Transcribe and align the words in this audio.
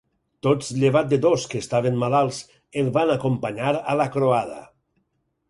Tots 0.45 0.69
llevat 0.83 1.11
de 1.11 1.19
dos, 1.25 1.45
que 1.51 1.61
estaven 1.65 1.99
malalts, 2.05 2.39
el 2.83 2.91
van 2.97 3.13
acompanyar 3.17 3.77
a 3.95 3.97
la 4.03 4.09
croada. 4.19 4.59